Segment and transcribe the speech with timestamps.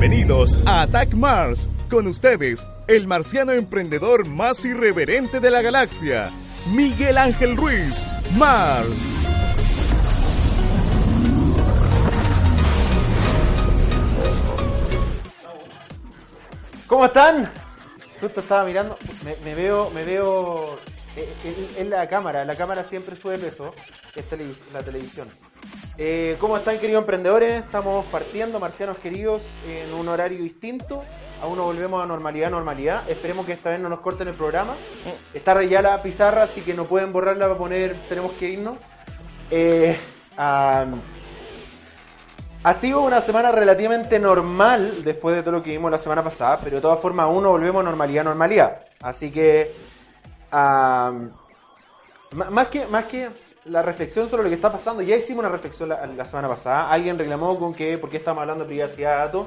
[0.00, 1.68] Bienvenidos a Attack Mars.
[1.90, 6.30] Con ustedes, el marciano emprendedor más irreverente de la galaxia,
[6.74, 8.02] Miguel Ángel Ruiz,
[8.38, 8.88] Mars.
[16.86, 17.52] ¿Cómo están?
[18.22, 18.96] Justo estaba mirando,
[19.44, 20.78] me, veo, me veo
[21.14, 23.74] eh, en, la cámara, la cámara siempre sube peso,
[24.16, 24.24] es
[24.72, 25.28] la televisión.
[26.02, 27.62] Eh, ¿Cómo están queridos emprendedores?
[27.62, 31.04] Estamos partiendo, marcianos queridos, en un horario distinto.
[31.42, 33.06] Aún no volvemos a normalidad, normalidad.
[33.06, 34.76] Esperemos que esta vez no nos corten el programa.
[35.34, 38.78] Está ya la pizarra, así que no pueden borrarla para poner tenemos que irnos.
[39.50, 39.94] Eh,
[40.38, 40.86] ha
[42.80, 46.76] sido una semana relativamente normal después de todo lo que vimos la semana pasada, pero
[46.76, 48.86] de todas formas aún no volvemos a normalidad, normalidad.
[49.02, 49.74] Así que...
[50.50, 51.12] más
[52.70, 52.86] que...
[52.86, 55.02] Más que la reflexión sobre lo que está pasando.
[55.02, 56.90] Ya hicimos una reflexión la, semana pasada.
[56.90, 59.46] Alguien reclamó con que, ¿por qué hablando de privacidad de datos?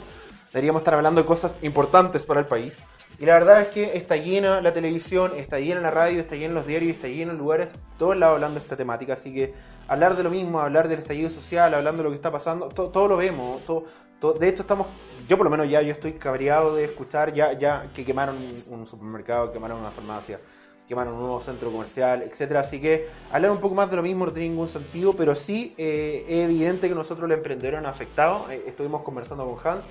[0.52, 2.80] Deberíamos estar hablando de cosas importantes para el país.
[3.20, 6.54] Y la verdad es que está llena la televisión, está llena la radio, está llena
[6.54, 9.14] los diarios, está llena en lugares, todos lados hablando de esta temática.
[9.14, 9.54] Así que
[9.88, 13.08] hablar de lo mismo, hablar del estallido social, hablando de lo que está pasando, todo,
[13.08, 13.64] lo vemos.
[13.66, 14.88] Todo, de hecho, estamos,
[15.28, 18.88] yo por lo menos ya yo estoy cabreado de escuchar ya, ya que quemaron un
[18.88, 20.40] supermercado, quemaron una farmacia
[20.88, 22.62] quemaron un nuevo centro comercial, etcétera.
[22.62, 25.74] Así que hablar un poco más de lo mismo no tiene ningún sentido, pero sí
[25.78, 28.50] eh, es evidente que nosotros los emprendedores han afectado.
[28.52, 29.86] Eh, estuvimos conversando con Hans.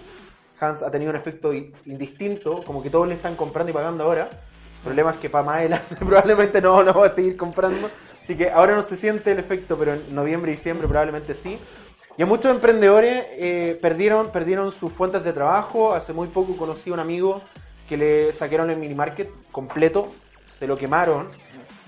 [0.61, 4.29] Hans ha tenido un efecto indistinto, como que todos le están comprando y pagando ahora.
[4.31, 7.89] El problema es que para más probablemente no, no va a seguir comprando.
[8.23, 11.59] Así que ahora no se siente el efecto, pero en noviembre y diciembre probablemente sí.
[12.17, 15.95] Y a muchos emprendedores eh, perdieron, perdieron sus fuentes de trabajo.
[15.95, 17.41] Hace muy poco conocí a un amigo
[17.89, 20.09] que le saquearon el mini market completo
[20.63, 21.27] se lo quemaron.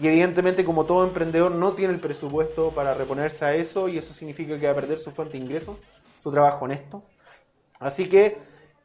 [0.01, 4.13] Y evidentemente, como todo emprendedor, no tiene el presupuesto para reponerse a eso y eso
[4.13, 5.77] significa que va a perder su fuente de ingresos,
[6.25, 7.01] su trabajo honesto.
[7.79, 8.37] Así que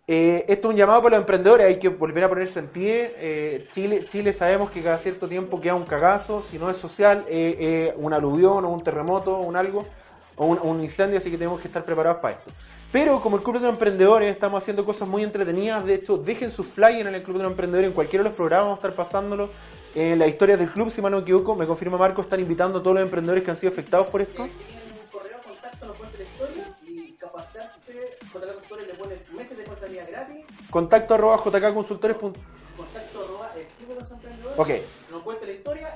[0.06, 3.16] eh, esto es un llamado para los emprendedores, hay que volver a ponerse en pie.
[3.18, 7.26] Eh, Chile, Chile sabemos que cada cierto tiempo queda un cagazo, si no es social,
[7.28, 9.88] eh, un aluvión o un terremoto o un algo,
[10.36, 12.52] o un, un incendio, así que tenemos que estar preparados para esto.
[12.92, 15.86] Pero como el Club de los Emprendedores estamos haciendo cosas muy entretenidas.
[15.86, 17.90] De hecho, dejen sus flyers en el Club de los Emprendedores.
[17.90, 19.50] En cualquiera de los programas vamos a estar pasándolo.
[19.96, 22.80] En la historia del club, si mal no me equivoco, me confirma Marco, están invitando
[22.80, 24.46] a todos los emprendedores que han sido afectados por esto.
[24.46, 29.16] Eh, tienen un correo contacto, nos cuenta la historia y capacitarte, JK Consultores le pone
[29.36, 30.46] meses de contabilidad gratis.
[30.70, 32.18] Contacto arroba jkconsultores.
[32.18, 34.60] Contacto arroba el club de los emprendedores.
[34.60, 34.70] Ok.
[35.12, 35.96] Nos cuenta la historia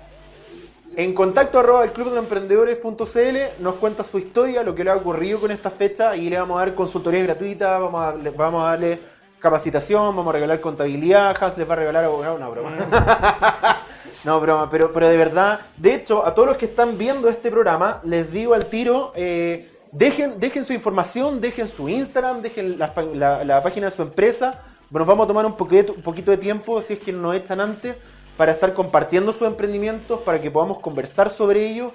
[0.96, 4.92] en contacto arroba el club de los emprendedores.cl nos cuenta su historia, lo que le
[4.92, 8.64] ha ocurrido con esta fecha y le vamos a dar consultoría gratuita, vamos a, vamos
[8.64, 9.00] a darle
[9.44, 12.72] capacitación, vamos a regalar contabilidad, les va a regalar abogado, no broma.
[14.24, 17.52] no broma, pero, pero de verdad, de hecho, a todos los que están viendo este
[17.52, 23.62] programa, les digo al tiro, eh, dejen, dejen su información, dejen su Instagram, dejen la,
[23.62, 24.62] página de su empresa.
[24.90, 27.60] Bueno, vamos a tomar un poquito, un poquito de tiempo, si es que nos echan
[27.60, 27.98] antes
[28.38, 31.92] para estar compartiendo sus emprendimientos, para que podamos conversar sobre ellos.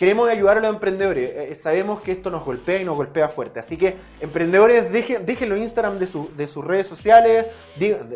[0.00, 1.30] Queremos ayudar a los emprendedores.
[1.36, 3.60] Eh, sabemos que esto nos golpea y nos golpea fuerte.
[3.60, 7.48] Así que, emprendedores, dejen, dejen los Instagram de, su, de sus redes sociales.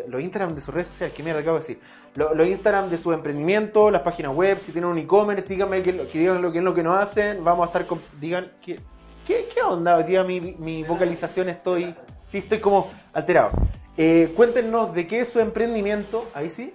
[0.07, 1.79] los Instagram de sus redes sociales, ¿qué mierda acabo de decir?
[2.15, 6.41] Los, Instagram de sus emprendimientos, las páginas web, si tienen un e-commerce, díganme que, digan
[6.41, 7.43] lo que es lo que nos hacen.
[7.43, 7.99] Vamos a estar con.
[8.19, 8.79] Digan, ¿qué,
[9.27, 9.97] qué, qué onda?
[9.97, 11.93] Hoy día mi, mi vocalización estoy.
[12.31, 13.51] Sí, estoy como alterado.
[13.95, 16.25] Eh, cuéntenos de qué es su emprendimiento.
[16.33, 16.73] Ahí sí.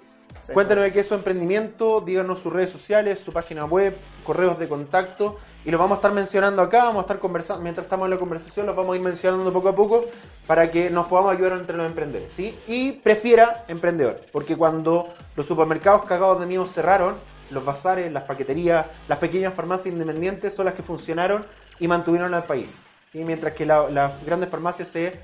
[0.53, 4.69] Cuéntanos de qué es su emprendimiento, díganos sus redes sociales, su página web, correos de
[4.69, 8.11] contacto y lo vamos a estar mencionando acá, vamos a estar conversando, mientras estamos en
[8.11, 10.05] la conversación los vamos a ir mencionando poco a poco
[10.47, 12.59] para que nos podamos ayudar entre los emprendedores, ¿sí?
[12.67, 17.17] Y prefiera emprendedor, porque cuando los supermercados cagados de miedo cerraron,
[17.51, 21.45] los bazares, las paqueterías, las pequeñas farmacias independientes son las que funcionaron
[21.79, 22.69] y mantuvieron al país,
[23.13, 23.25] ¿sí?
[23.25, 25.21] Mientras que las grandes farmacias se,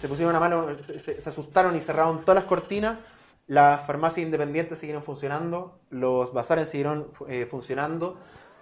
[0.00, 2.98] se pusieron a mano, se asustaron y cerraron todas las cortinas,
[3.50, 8.16] las farmacias independientes siguieron funcionando, los bazares siguieron eh, funcionando,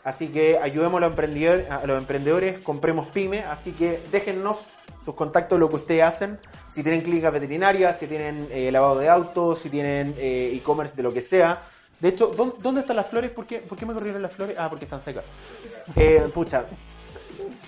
[0.08, 4.58] así que ayudemos a los, emprendedores, a los emprendedores, compremos pyme, así que déjennos
[5.05, 6.38] sus contactos, lo que ustedes hacen,
[6.69, 11.02] si tienen clínicas veterinarias, si tienen eh, lavado de autos, si tienen eh, e-commerce de
[11.02, 11.62] lo que sea.
[12.00, 13.31] De hecho, ¿dónde, están las flores?
[13.31, 14.56] ¿Por qué, ¿Por qué me corrieron las flores?
[14.58, 15.25] Ah, porque están secas.
[16.32, 16.64] pucha,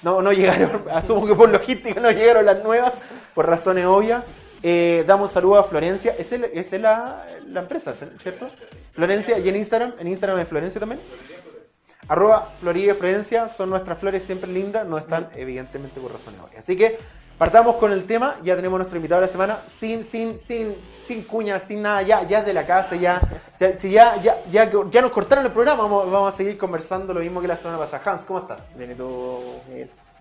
[0.02, 2.94] no, no llegaron, asumo que por logística no llegaron las nuevas,
[3.34, 4.24] por razones obvias.
[4.62, 6.14] Eh, damos un saludo a Florencia.
[6.18, 8.48] Esa es, la, la, empresa, ¿cierto?
[8.92, 11.00] Florencia, y en Instagram, en Instagram es Florencia también.
[12.10, 16.64] Arroba Florida Florencia, son nuestras flores siempre lindas, no están evidentemente por razones obvias.
[16.64, 16.98] Así que
[17.38, 20.74] partamos con el tema, ya tenemos nuestro invitado de la semana, sin, sin, sin,
[21.06, 23.20] sin cuñas, sin nada, ya, ya es de la casa, ya,
[23.78, 27.20] si ya, ya, ya, ya nos cortaron el programa, vamos, vamos a seguir conversando lo
[27.20, 28.02] mismo que la semana pasada.
[28.04, 28.60] Hans, ¿cómo estás?
[28.76, 29.38] Bien, ¿y tú?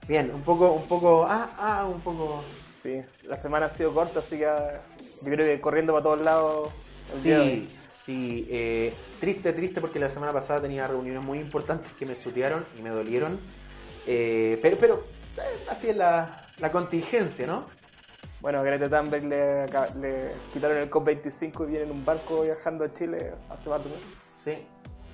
[0.07, 2.43] Bien, un poco, un poco, ah, ah, un poco
[2.83, 4.79] Sí, la semana ha sido corta, así que ah,
[5.21, 6.69] yo creo que corriendo para todos lados.
[7.15, 7.78] el día de hoy.
[8.09, 12.65] Sí, eh, triste, triste porque la semana pasada tenía reuniones muy importantes que me estudiaron
[12.75, 13.37] y me dolieron.
[14.07, 15.03] Eh, pero, pero
[15.37, 17.65] eh, así es la, la contingencia, ¿no?
[18.41, 19.67] Bueno, Greta Thunberg le,
[20.01, 23.95] le quitaron el COP25 y viene en un barco viajando a Chile hace rato, ¿no?
[24.35, 24.53] Sí,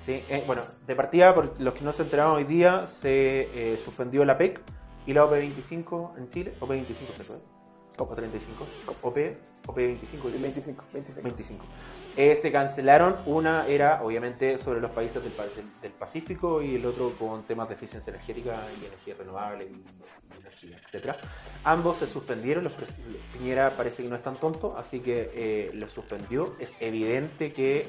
[0.06, 0.24] sí.
[0.30, 4.38] Eh, bueno, de partida, por los que no se enteraron hoy día, se suspendió la
[4.38, 4.62] PEC
[5.06, 6.54] y la OP25 en Chile.
[6.62, 7.24] OP25 se
[7.98, 8.06] fue.
[8.06, 8.98] OP35.
[9.02, 9.18] OP,
[9.68, 10.00] OP25.
[10.26, 10.38] Sí, ¿sí?
[10.38, 11.22] 25, 25.
[11.24, 11.66] 25.
[12.18, 13.16] Eh, se cancelaron.
[13.26, 17.68] Una era, obviamente, sobre los países del, del- del Pacífico y el otro con temas
[17.68, 19.68] de eficiencia energética y energía renovable y,
[20.36, 21.18] y energía, etcétera.
[21.64, 22.64] Ambos se suspendieron.
[22.64, 22.74] Los
[23.34, 26.56] Piñera parece que no es tan tonto, así que eh, lo suspendió.
[26.60, 27.86] Es evidente que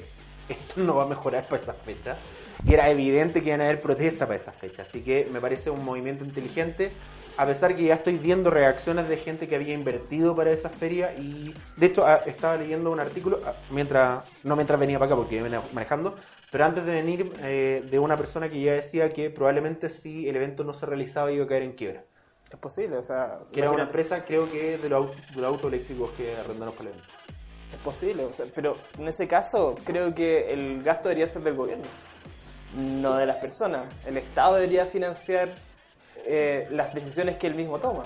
[0.49, 2.17] esto no va a mejorar para esa fecha.
[2.65, 4.81] Y era evidente que iban a haber protestas para esa fecha.
[4.81, 6.91] Así que me parece un movimiento inteligente.
[7.37, 11.13] A pesar que ya estoy viendo reacciones de gente que había invertido para esa feria
[11.13, 15.15] y de hecho ah, estaba leyendo un artículo ah, mientras no mientras venía para acá
[15.15, 16.15] porque venía manejando,
[16.51, 20.35] pero antes de venir eh, de una persona que ya decía que probablemente si el
[20.35, 22.03] evento no se realizaba iba a caer en quiebra.
[22.51, 25.71] Es posible, o sea, Que era una empresa creo que de los, de los autos
[25.71, 27.13] eléctricos que arrendaron para el evento.
[27.71, 31.53] es posible, o sea, pero en ese caso creo que el gasto debería ser del
[31.53, 31.85] gobierno,
[32.75, 33.93] no de las personas.
[34.07, 35.67] El Estado debería financiar
[36.27, 38.03] eh, las decisiones que él mismo toma.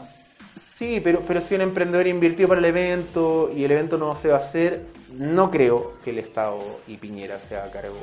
[0.55, 4.27] Sí, pero, pero si un emprendedor invirtió para el evento y el evento no se
[4.29, 4.81] va a hacer,
[5.13, 7.95] no creo que el Estado y Piñera se haga cargo.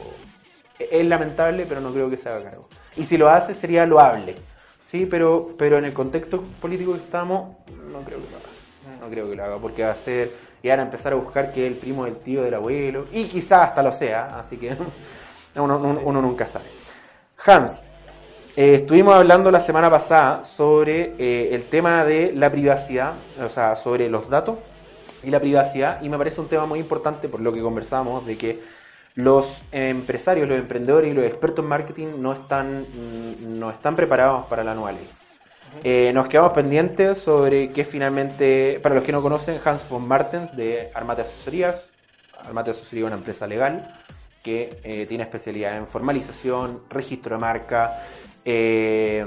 [0.79, 2.69] Es lamentable, pero no creo que se haga cargo.
[2.97, 4.37] Y si lo hace, sería loable.
[4.85, 7.57] Sí, pero, pero en el contexto político que estamos,
[7.91, 8.99] no creo que lo haga.
[9.01, 10.31] No creo que lo haga, porque va a ser.
[10.63, 13.07] Y van a empezar a buscar que es el primo del tío del abuelo.
[13.13, 14.75] Y quizás hasta lo sea, así que
[15.57, 16.67] uno, uno- uno nunca sabe.
[17.45, 17.73] Hans,
[18.59, 23.77] eh, estuvimos hablando la semana pasada sobre eh, el tema de la privacidad, o sea,
[23.77, 24.59] sobre los datos
[25.23, 28.37] y la privacidad, y me parece un tema muy importante por lo que conversamos, de
[28.37, 28.61] que
[29.15, 34.47] los empresarios, los emprendedores y los expertos en marketing no están, mm, no están preparados
[34.47, 35.09] para la nueva ley.
[35.85, 40.57] Eh, nos quedamos pendientes sobre qué finalmente, para los que no conocen, Hans von Martens
[40.57, 41.87] de Armate Asesorías.
[42.45, 43.95] Armate Asesoría es una empresa legal
[44.43, 48.05] que eh, tiene especialidad en formalización, registro de marca,
[48.51, 49.27] eh,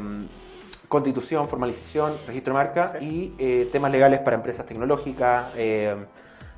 [0.88, 2.98] constitución, formalización, registro de marca Sí.
[3.06, 5.52] y eh, temas legales para empresas tecnológicas.
[5.56, 5.96] eh,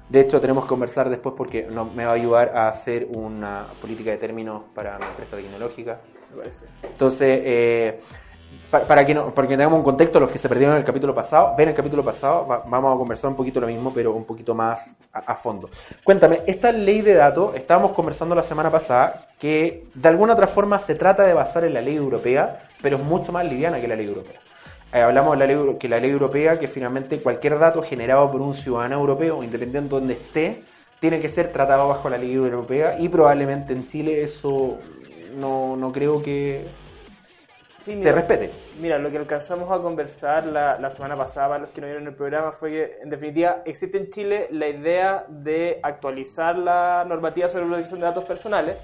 [0.10, 3.65] de hecho, tenemos que conversar después porque no- me va a ayudar a hacer una
[3.81, 6.00] política de términos para mi empresa tecnológica.
[6.31, 6.65] Me parece.
[6.83, 7.42] Entonces,
[8.54, 10.82] eh, pa- para, que no, para que tengamos un contexto, los que se perdieron en
[10.82, 13.92] el capítulo pasado, ven el capítulo pasado, va- vamos a conversar un poquito lo mismo,
[13.94, 15.70] pero un poquito más a, a fondo.
[16.04, 20.80] Cuéntame, esta ley de datos, estábamos conversando la semana pasada, que de alguna otra forma
[20.80, 23.96] se trata de basar en la ley europea, pero es mucho más liviana que la
[23.96, 24.40] ley europea.
[24.94, 28.42] Eh, hablamos de la ley, que la ley europea, que finalmente cualquier dato generado por
[28.42, 30.64] un ciudadano europeo, independiente de donde esté,
[31.00, 34.78] tiene que ser tratado bajo la ley europea y probablemente en Chile eso
[35.38, 36.66] no, no creo que
[37.84, 38.50] Sí, se respete.
[38.80, 42.08] Mira, lo que alcanzamos a conversar la, la semana pasada, para los que no vieron
[42.08, 47.50] el programa, fue que, en definitiva, existe en Chile la idea de actualizar la normativa
[47.50, 48.78] sobre protección de datos personales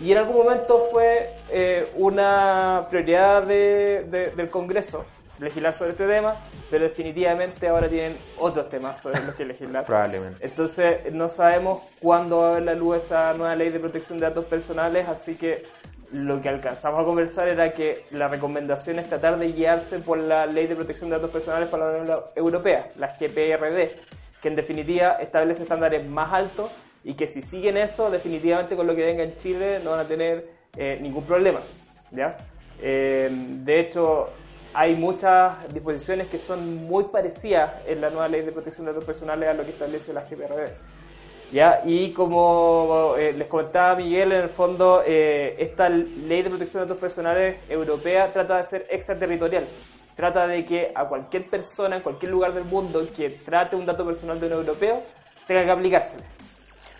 [0.00, 5.04] y en algún momento fue eh, una prioridad de- de- del Congreso
[5.40, 6.36] legislar sobre este tema,
[6.70, 9.84] pero definitivamente ahora tienen otros temas sobre los que legislar.
[9.84, 10.38] Probablemente.
[10.46, 14.26] Entonces no sabemos cuándo va a ver la luz esa nueva ley de protección de
[14.26, 15.64] datos personales, así que
[16.12, 20.46] lo que alcanzamos a conversar era que la recomendación es tratar de guiarse por la
[20.46, 23.90] ley de protección de datos personales para la Unión Europea, la GPRD,
[24.40, 26.70] que en definitiva establece estándares más altos
[27.04, 30.04] y que si siguen eso, definitivamente con lo que venga en Chile no van a
[30.04, 31.60] tener eh, ningún problema.
[32.10, 32.36] ¿ya?
[32.80, 34.28] Eh, de hecho,
[34.74, 39.06] hay muchas disposiciones que son muy parecidas en la nueva ley de protección de datos
[39.06, 40.70] personales a lo que establece la GPRD.
[41.52, 41.80] ¿Ya?
[41.84, 46.88] Y como eh, les comentaba Miguel, en el fondo, eh, esta ley de protección de
[46.88, 49.66] datos personales europea trata de ser extraterritorial.
[50.16, 54.04] Trata de que a cualquier persona en cualquier lugar del mundo que trate un dato
[54.04, 55.02] personal de un europeo
[55.46, 56.24] tenga que aplicársele.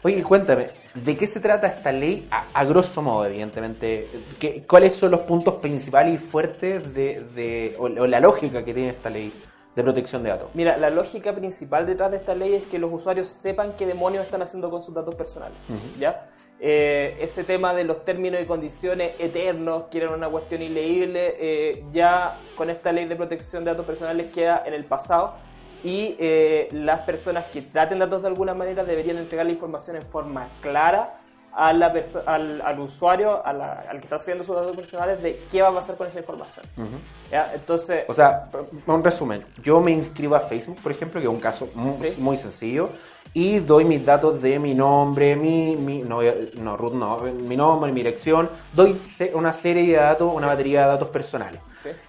[0.03, 2.29] Oye, cuéntame, ¿de qué se trata esta ley?
[2.31, 4.07] A, grosso modo, evidentemente.
[4.39, 9.11] ¿Qué- ¿Cuáles son los puntos principales y fuertes de, o la lógica que tiene esta
[9.11, 9.33] ley
[9.77, 10.49] de protección de datos?
[10.55, 14.25] Mira, la lógica principal detrás de esta ley es que los usuarios sepan qué demonios
[14.25, 15.59] están haciendo con sus datos personales.
[15.99, 16.31] ¿Ya?
[16.59, 21.85] Eh, ese tema de los términos y condiciones eternos, que eran una cuestión ileíble, eh,
[21.93, 25.35] ya con esta ley de protección de datos personales queda en el pasado
[25.85, 30.03] y eh, las personas que traten datos de alguna manera deberían entregar la información en
[30.03, 31.21] forma clara
[31.59, 31.93] a la
[32.27, 35.69] al, al usuario, a la- al que está haciendo sus datos personales, de qué va
[35.69, 36.67] a pasar con esa información.
[37.31, 37.51] ¿Ya?
[37.55, 38.49] Entonces, O sea,
[38.87, 39.43] un resumen.
[39.63, 42.21] Yo me inscribo a Facebook, por ejemplo, que es un caso muy, Sí.
[42.21, 42.91] muy sencillo,
[43.33, 46.21] y doy mis datos de mi nombre, mi, mi no,
[46.59, 49.01] no, root no, mi nombre, mi dirección, doy
[49.35, 51.61] una serie de datos, una batería de datos personales.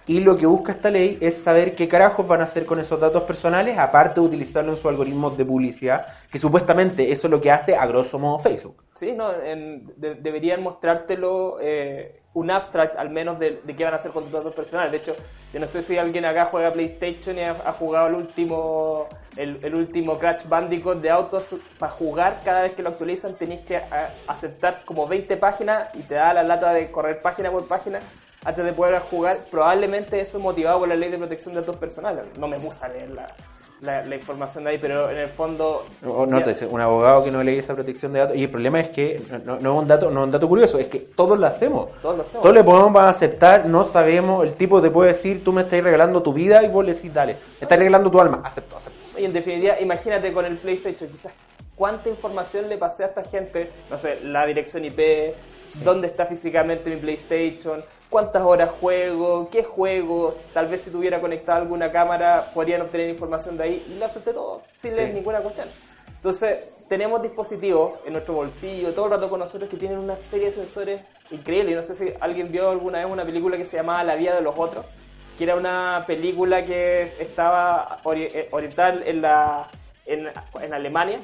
[0.06, 2.98] Y lo que busca esta ley es saber qué carajos van a hacer con esos
[2.98, 7.40] datos personales, aparte de utilizarlo en sus algoritmos de publicidad, que supuestamente eso es lo
[7.40, 8.82] que hace a grosso modo Facebook.
[8.94, 13.92] Sí, no, en- de- deberían mostrártelo eh, un abstract al menos de, de qué van
[13.94, 14.90] a hacer con tus datos personales.
[14.92, 15.14] De hecho,
[15.52, 19.06] yo no sé si alguien acá juega PlayStation y ha, ha jugado el último
[19.36, 21.54] el, el último Crash Bandicoot de autos.
[21.78, 26.02] Para jugar, cada vez que lo actualizan, tenéis que a- aceptar como 20 páginas y
[26.02, 28.00] te da la lata de correr página por página
[28.44, 29.38] antes de poder jugar.
[29.50, 32.24] Probablemente eso es motivado por la ley de protección de datos personales.
[32.38, 33.34] No me gusta leer la,
[33.80, 35.84] la- la información de ahí, pero en el fondo...
[36.06, 38.36] O no, te dice, un abogado que no lee esa protección de datos.
[38.36, 40.78] Y el problema es que no, no es un dato, no es un dato curioso,
[40.78, 41.90] es que todos lo hacemos.
[42.00, 42.42] Todos lo hacemos.
[42.42, 46.22] Todos le podemos aceptar, no sabemos, el tipo te puede decir, tú me estás regalando
[46.22, 48.98] tu vida y vos le decís, dale, me estás regalando tu alma, acepto, acepto.
[49.20, 51.32] Y en definitiva, imagínate con el PlayStation, quizás
[51.76, 55.34] cuánta información le pasé a esta gente, no sé, la dirección IP,
[55.84, 61.58] dónde está físicamente mi PlayStation, cuántas horas juego, qué juegos, tal vez si tuviera conectada
[61.58, 64.96] alguna cámara podrían obtener información de ahí y lo acepté todo sin Sí.
[64.96, 65.68] leer ninguna cuestión.
[66.16, 70.46] Entonces, tenemos dispositivos en nuestro bolsillo, todo el rato con nosotros que tienen una serie
[70.46, 71.00] de sensores
[71.30, 71.76] increíbles.
[71.76, 74.40] No sé si alguien vio alguna vez una película que se llamaba La vida de
[74.40, 74.86] los otros,
[75.36, 79.68] que era una película que estaba ori- eh, orientada en, la,
[80.06, 80.28] en,
[80.62, 81.18] en Alemania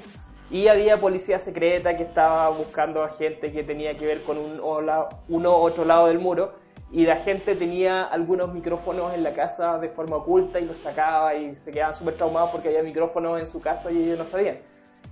[0.51, 4.61] y había policía secreta que estaba buscando a gente que tenía que ver con un,
[4.63, 6.53] o la- uno u otro lado del muro
[6.95, 11.35] y la gente tenía algunos micrófonos en la casa de forma oculta y los sacaba
[11.35, 14.59] y se quedaban súper traumados porque había micrófonos en su casa y ellos no sabían.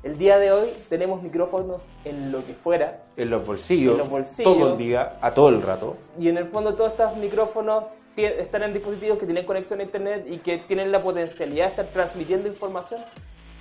[0.05, 4.09] El día de hoy tenemos micrófonos en lo que fuera En los bolsillos, En los
[4.09, 4.55] bolsillos.
[4.55, 5.97] todo el día, a todo el rato.
[6.21, 7.85] y en el fondo todos estos micrófonos
[8.17, 11.87] están en dispositivos que tienen conexión a internet y que tienen la potencialidad de estar
[11.87, 13.01] transmitiendo información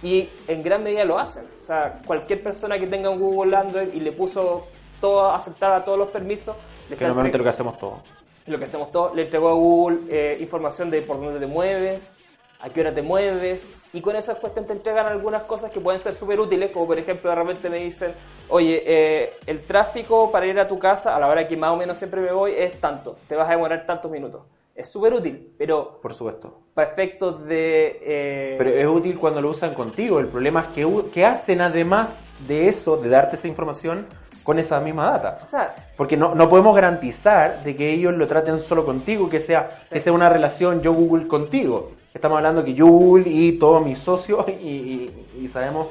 [0.04, 1.44] y en gran medida lo hacen.
[1.64, 4.68] O sea, cualquier persona que tenga un Google Android y le puso
[5.00, 6.56] todo, aceptar a todos los permisos,
[6.98, 8.00] Que normalmente lo que hacemos todos.
[8.48, 12.16] lo que hacemos todos, le entregó a Google eh, información de por dónde te mueves,
[12.60, 16.00] a qué hora te mueves, y con esa cuestión te entregan algunas cosas que pueden
[16.00, 18.14] ser súper útiles, como por ejemplo de repente me dicen,
[18.50, 21.78] oye, eh, el tráfico para ir a tu casa a la hora que más o
[21.78, 24.42] menos siempre me voy es tanto, te vas a demorar tantos minutos.
[24.74, 26.62] Es súper útil, pero Por supuesto.
[26.74, 28.00] para efectos de...
[28.02, 30.20] eh, Pero es útil cuando lo usan contigo.
[30.20, 32.10] El problema es que, que hacen además
[32.48, 34.08] de eso, de darte esa información,
[34.44, 35.40] con esa misma data.
[35.42, 39.40] o sea, Porque no, no podemos garantizar de que ellos lo traten solo contigo, que
[39.40, 39.90] sea, Sí.
[39.94, 41.92] que sea una relación yo Google contigo.
[42.14, 45.88] Estamos hablando que yo Google y todos mis socios y, y- y sabemos...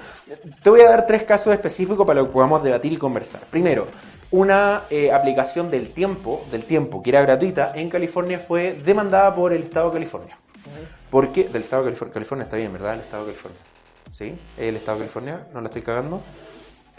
[0.62, 3.40] Te voy a dar tres casos específicos para que podamos debatir y conversar.
[3.50, 3.86] Primero,
[4.30, 9.52] una eh, aplicación del tiempo, del tiempo que era gratuita en California fue demandada por
[9.54, 10.36] el Estado de California.
[11.10, 11.44] ¿Por qué?
[11.48, 12.12] Del Estado de California.
[12.14, 12.94] California está bien, ¿verdad?
[12.94, 13.60] El Estado de California.
[14.12, 14.38] ¿Sí?
[14.58, 15.46] ¿El Estado de California?
[15.54, 16.20] ¿No la estoy cagando?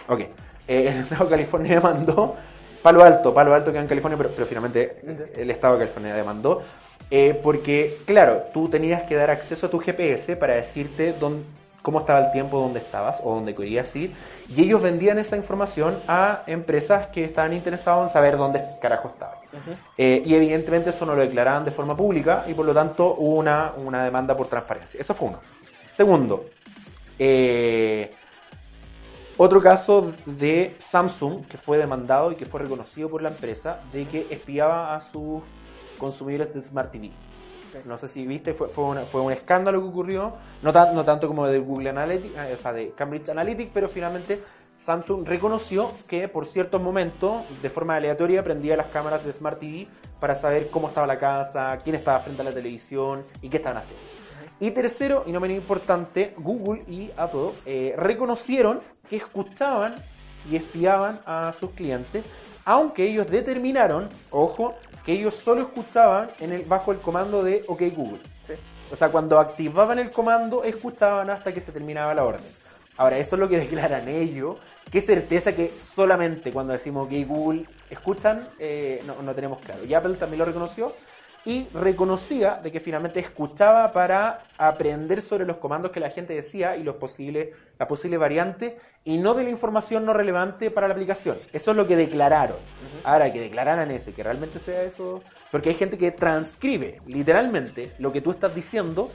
[0.09, 0.21] Ok.
[0.67, 2.35] Eh, el Estado de California demandó
[2.81, 5.01] Palo Alto, Palo Alto queda en California, pero, pero finalmente
[5.35, 6.61] el Estado de California demandó.
[7.09, 11.43] eh, porque, claro, tú tenías que dar acceso a tu GPS para decirte dónde,
[11.81, 14.15] cómo estaba el tiempo, dónde estabas o dónde querías ir.
[14.55, 19.39] Y ellos vendían esa información a empresas que estaban interesadas en saber dónde carajo estabas.
[19.97, 23.35] Eh, y evidentemente eso no lo declaraban de forma pública y por lo tanto hubo
[23.35, 24.99] una, una demanda por transparencia.
[25.01, 25.39] Eso fue uno.
[25.89, 26.45] Segundo,
[27.19, 28.09] eh,
[29.43, 34.07] otro caso de Samsung que fue demandado y que fue reconocido por la empresa de
[34.07, 35.43] que espiaba a sus
[35.97, 37.11] consumidores de Smart TV.
[37.85, 41.03] No sé si viste, fue, fue, una- fue un escándalo que ocurrió, no, tan- no
[41.05, 44.43] tanto como de Google Analytics, eh, o sea, de Cambridge Analytics, pero finalmente
[44.77, 49.87] Samsung reconoció que por ciertos momentos, de forma aleatoria, prendía las cámaras de Smart TV
[50.19, 53.77] para saber cómo estaba la casa, quién estaba frente a la televisión y qué estaban
[53.77, 54.20] haciendo.
[54.61, 59.95] Y tercero, y no menos importante, Google y Apple eh, reconocieron que escuchaban
[60.47, 62.23] y espiaban a sus clientes,
[62.63, 66.27] aunque ellos determinaron, ojo, que ellos solo escuchaban
[66.67, 68.19] bajo el comando de OK Google.
[68.91, 72.45] O sea, cuando activaban el comando, escuchaban hasta que se terminaba la orden.
[72.97, 74.57] Ahora, eso es lo que declaran ellos.
[74.91, 79.83] Qué certeza que solamente cuando decimos OK Google escuchan, eh, no, no tenemos claro.
[79.85, 80.93] Y Apple también lo reconoció
[81.45, 86.77] y reconocía de que finalmente escuchaba para aprender sobre los comandos que la gente decía
[86.77, 90.93] y los posibles, la posible variante y no de la información no relevante para la
[90.93, 91.37] aplicación.
[91.51, 92.57] Eso es lo que declararon.
[93.03, 97.91] Ahora, que declararan eso y que realmente sea eso, porque hay gente que transcribe literalmente
[97.97, 99.11] lo que tú estás diciendo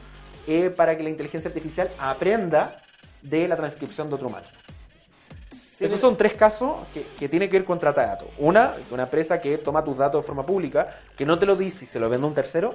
[0.49, 2.83] eh, para que la inteligencia artificial aprenda
[3.23, 4.47] de la transcripción de otro humano.
[5.79, 8.29] Esos son tres casos que, que tienen que ver con trata de datos.
[8.39, 11.85] Una, una empresa que toma tus datos de forma pública, que no te lo dice
[11.85, 12.73] y se lo vende a un tercero.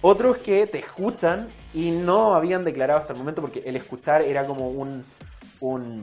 [0.00, 4.44] Otros que te escuchan y no habían declarado hasta el momento porque el escuchar era
[4.46, 5.04] como un,
[5.60, 6.02] un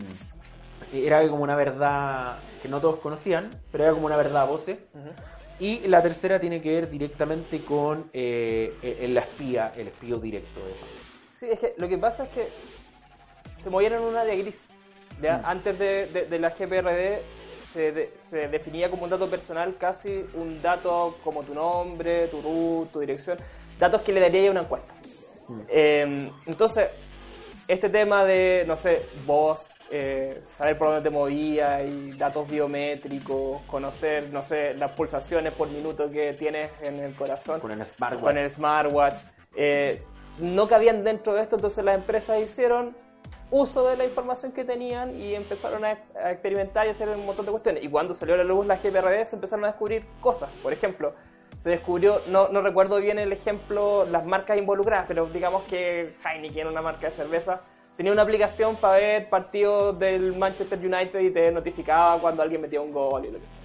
[0.94, 4.78] era como una verdad que no todos conocían, pero era como una verdad a voces.
[5.60, 10.66] Y la tercera tiene que ver directamente con eh, el, la espía, el espío directo
[10.66, 10.86] de esa.
[11.34, 12.50] Sí, es que lo que pasa es que
[13.58, 14.64] se movieron en un área gris.
[15.22, 15.46] Mm.
[15.46, 17.22] Antes de, de- de la GPRD
[17.74, 22.42] se, de- se definía como un dato personal casi un dato como tu nombre, tu
[22.42, 23.38] root, tu dirección,
[23.78, 24.94] datos que le daría a una encuesta.
[25.48, 25.60] Mm.
[25.68, 26.88] Eh, entonces,
[27.68, 33.62] este tema de, no sé, voz, eh, saber por dónde te movías y datos biométricos,
[33.68, 38.24] conocer, no sé, las pulsaciones por minuto que tienes en el corazón Con el smartwatch.
[38.24, 39.16] con el smartwatch.
[39.56, 40.02] eh,
[40.40, 42.96] no cabían dentro de esto, entonces las empresas hicieron
[43.52, 47.46] uso de la información que tenían y empezaron a, a experimentar y hacer un montón
[47.46, 47.84] de cuestiones.
[47.84, 50.50] Y cuando salió a la luz la GPRD se empezaron a descubrir cosas.
[50.62, 51.14] Por ejemplo,
[51.58, 56.68] se descubrió, no, no recuerdo bien el ejemplo, las marcas involucradas, pero digamos que Heineken,
[56.68, 57.62] una marca de cerveza,
[57.98, 62.80] tenía una aplicación para ver partidos del Manchester United y te notificaba cuando alguien metía
[62.80, 63.59] un gol y lo que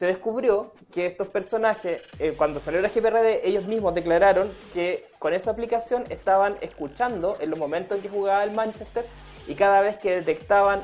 [0.00, 5.34] se descubrió que estos personajes, eh, cuando salió la GPRD, ellos mismos declararon que con
[5.34, 9.04] esa aplicación estaban escuchando en los momentos en que jugaba el Manchester
[9.46, 10.82] y cada vez que detectaban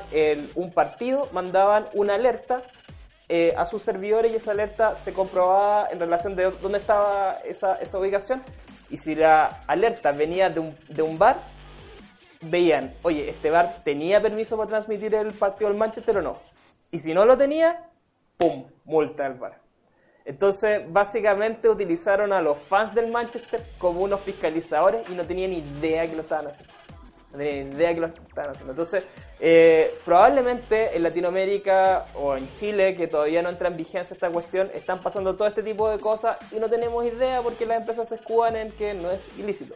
[0.53, 2.61] un partido mandaban una alerta
[3.27, 7.73] eh, a sus servidores y esa alerta se comprobaba en relación de dónde estaba esa,
[7.81, 8.43] esa ubicación
[8.91, 11.37] y si la alerta venía de un, de un bar,
[12.41, 16.37] veían, oye, este bar tenía permiso para transmitir el partido del Manchester o no.
[16.91, 17.83] Y si no lo tenía,
[18.37, 18.65] ¡pum!
[18.85, 19.59] Multa del bar.
[20.23, 26.07] Entonces, básicamente utilizaron a los fans del Manchester como unos fiscalizadores y no tenían idea
[26.07, 26.73] que lo estaban haciendo.
[27.31, 28.73] No tenían idea que lo estaban haciendo.
[28.73, 29.03] Entonces,
[29.39, 34.69] eh, probablemente en Latinoamérica o en Chile, que todavía no entra en vigencia esta cuestión,
[34.73, 38.15] están pasando todo este tipo de cosas y no tenemos idea porque las empresas se
[38.15, 39.75] escudan en que no es ilícito.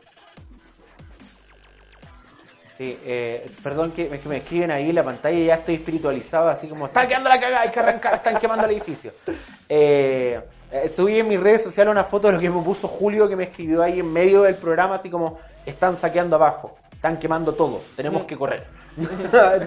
[2.81, 6.87] Sí, eh, perdón que, me escriben ahí en la pantalla ya estoy espiritualizado, así como,
[6.87, 9.13] está quedando la cagada, hay que arrancar, están quemando el edificio.
[9.69, 10.41] Eh,
[10.71, 13.35] eh, subí en mis redes sociales una foto de lo que me puso Julio, que
[13.35, 17.79] me escribió ahí en medio del programa, así como, están saqueando abajo, están quemando todo,
[17.95, 18.65] tenemos que correr.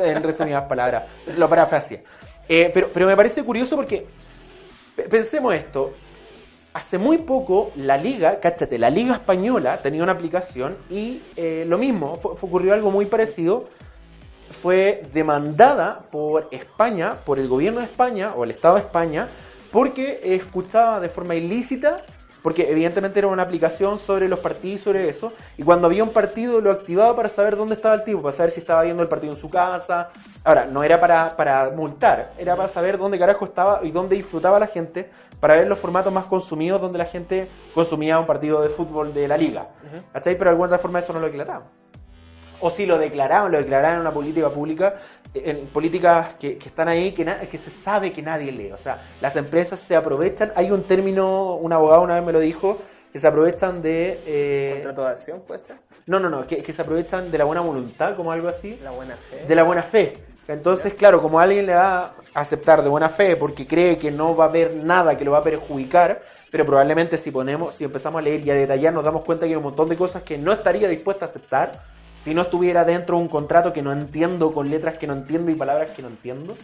[0.04, 1.04] en resumidas palabras,
[1.38, 2.02] lo parafraseé.
[2.48, 4.04] Eh, pero, pero me parece curioso porque,
[4.96, 5.94] pe- pensemos esto,
[6.74, 11.78] Hace muy poco la liga, cáchate, la liga española tenía una aplicación y eh, lo
[11.78, 13.68] mismo, ocurrió algo muy parecido,
[14.60, 19.28] fue demandada por España, por el gobierno de España o el Estado de España,
[19.70, 22.02] porque escuchaba de forma ilícita,
[22.42, 26.12] porque evidentemente era una aplicación sobre los partidos y sobre eso, y cuando había un
[26.12, 29.08] partido lo activaba para saber dónde estaba el tipo, para saber si estaba viendo el
[29.08, 30.10] partido en su casa.
[30.42, 34.58] Ahora, no era para, para multar, era para saber dónde carajo estaba y dónde disfrutaba
[34.58, 35.08] la gente,
[35.44, 39.28] para ver los formatos más consumidos donde la gente consumía un partido de fútbol de
[39.28, 39.68] la liga.
[40.10, 40.38] ¿Cachai?
[40.38, 41.64] Pero de alguna otra forma eso no lo declaraban
[42.60, 44.94] o si lo declaraban, lo declaraban en una política pública,
[45.34, 48.72] en políticas que, que están ahí, que, que se sabe que nadie lee.
[48.72, 52.40] O sea, las empresas se aprovechan, hay un término, un abogado una vez me lo
[52.40, 52.78] dijo,
[53.12, 54.18] que se aprovechan de...
[54.24, 55.76] eh, ¿Contrato de acción puede ser?
[56.06, 58.92] no, no, no, que, que se aprovechan de la buena voluntad, como algo así, La
[58.92, 59.44] buena fe.
[59.46, 60.14] de la buena fe.
[60.46, 64.36] Entonces, claro, como alguien le va a aceptar de buena fe porque cree que no
[64.36, 68.18] va a haber nada que lo va a perjudicar, pero probablemente si ponemos, si empezamos
[68.18, 70.36] a leer y a detallar, nos damos cuenta que hay un montón de cosas que
[70.36, 71.82] no estaría dispuesta a aceptar
[72.22, 75.50] si no estuviera dentro de un contrato que no entiendo, con letras que no entiendo
[75.50, 76.56] y palabras que no entiendo.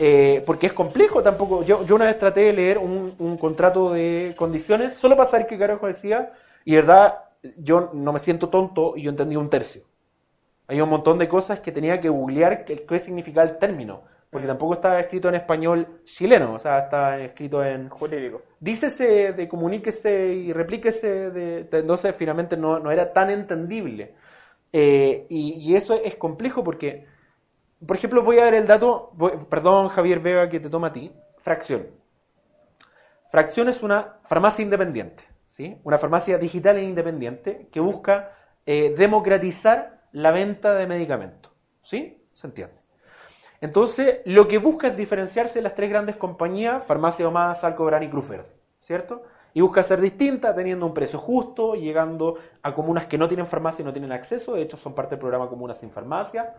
[0.00, 1.64] Eh, porque es complejo tampoco.
[1.64, 5.58] Yo, una vez traté de leer un, un contrato de condiciones solo para saber qué
[5.58, 6.32] carajo decía
[6.64, 7.24] y verdad
[7.56, 9.82] yo no me siento tonto y yo entendí un tercio.
[10.68, 14.02] Hay un montón de cosas que tenía que googlear qué, significaba el término.
[14.30, 17.88] Porque tampoco estaba escrito en español chileno, o sea, está escrito en...
[17.88, 18.42] Jurídico.
[18.60, 24.14] Dícese de comuníquese y replíquese, de, de- entonces finalmente no, no era tan entendible.
[24.70, 27.06] Eh, y, y eso es complejo porque,
[27.86, 30.92] por ejemplo, voy a dar el dato, voy- perdón Javier Vega que te toma a
[30.92, 31.86] ti, fracción.
[33.30, 35.78] Fracción es una farmacia independiente, ¿sí?
[35.84, 38.32] Una farmacia digital e independiente que busca
[38.64, 42.24] eh, democratizar la venta de medicamentos, ¿sí?
[42.34, 42.78] ¿Se entiende?
[43.60, 48.08] Entonces, lo que busca es diferenciarse de las tres grandes compañías, Farmacia Omada, Salcobran y
[48.08, 49.22] Cruz Verde, ¿cierto?
[49.52, 53.82] Y busca ser distinta, teniendo un precio justo, llegando a comunas que no tienen farmacia
[53.82, 56.54] y no tienen acceso, de hecho son parte del programa Comunas sin Farmacia.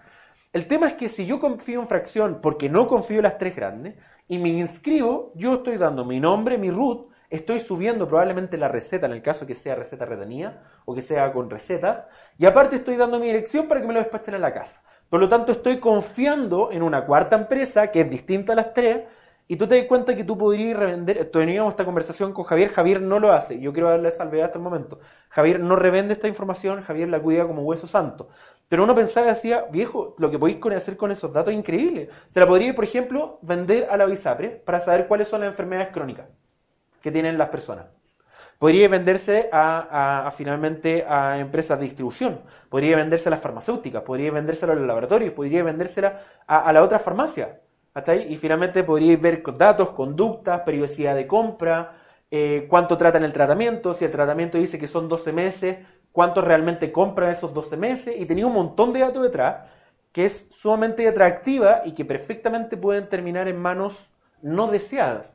[0.52, 3.56] El tema es que si yo confío en fracción porque no confío en las tres
[3.56, 3.96] grandes
[4.28, 9.06] y me inscribo, yo estoy dando mi nombre, mi root, estoy subiendo probablemente la receta
[9.06, 12.06] en el caso que sea receta retenida o que sea con recetas
[12.40, 14.82] y aparte estoy dando mi dirección para que me lo despachen a la casa.
[15.10, 19.02] Por lo tanto, estoy confiando en una cuarta empresa que es distinta a las tres
[19.46, 21.26] y tú te das cuenta que tú podrías revender.
[21.26, 22.70] Teníamos esta conversación con Javier.
[22.70, 23.60] Javier no lo hace.
[23.60, 25.00] Yo quiero darle salvedad hasta el momento.
[25.28, 26.82] Javier no revende esta información.
[26.82, 28.30] Javier la cuida como hueso santo.
[28.70, 32.10] Pero uno pensaba y decía, viejo, lo que podéis hacer con esos datos es increíble.
[32.28, 35.92] Se la podría, por ejemplo, vender a la BISAPRE para saber cuáles son las enfermedades
[35.92, 36.28] crónicas
[37.02, 37.99] que tienen las personas.
[38.60, 44.66] Podría venderse a, finalmente a empresas de distribución, podría venderse a las farmacéuticas, podría venderse
[44.66, 47.62] a los laboratorios, podría vendérsela a, a la otra farmacia.
[48.30, 51.98] Y finalmente podríais ver datos, conductas, periodicidad de compra,
[52.32, 55.78] eh, cuánto tratan el tratamiento, si el tratamiento dice que son 12 meses,
[56.12, 59.66] cuánto realmente compran esos 12 meses, y tenía un montón de datos detrás
[60.12, 65.28] que es sumamente atractiva y que perfectamente pueden terminar en manos no deseadas.